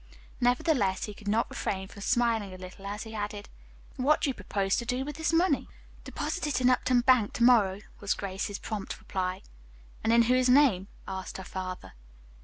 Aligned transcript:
Nevertheless, 0.39 1.03
he 1.05 1.13
could 1.13 1.27
not 1.27 1.47
refrain 1.51 1.87
from 1.87 2.01
smiling 2.01 2.51
a 2.55 2.57
little 2.57 2.87
as 2.87 3.03
he 3.03 3.13
added, 3.13 3.49
"What 3.97 4.19
do 4.21 4.31
you 4.31 4.33
propose 4.33 4.75
to 4.77 4.83
do 4.85 5.05
with 5.05 5.15
this 5.17 5.31
money?" 5.31 5.67
"Deposit 6.05 6.47
it 6.47 6.59
in 6.59 6.71
Upton 6.71 7.01
Bank, 7.01 7.33
to 7.33 7.43
morrow," 7.43 7.81
was 7.99 8.15
Grace's 8.15 8.57
prompt 8.57 8.97
reply. 8.97 9.43
"And 10.03 10.11
in 10.11 10.23
whose 10.23 10.49
name?" 10.49 10.87
asked 11.07 11.37
her 11.37 11.43
father. 11.43 11.93